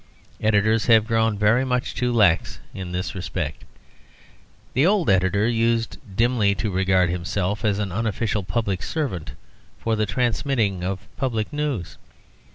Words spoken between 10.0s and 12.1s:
transmitting of public news.